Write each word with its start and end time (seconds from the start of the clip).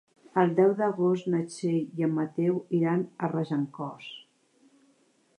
El 0.43 0.53
deu 0.59 0.71
d'agost 0.77 1.25
na 1.33 1.41
Txell 1.55 1.99
i 2.01 2.07
en 2.07 2.15
Mateu 2.15 2.57
iran 2.77 3.03
a 3.27 3.29
Regencós. 3.35 4.09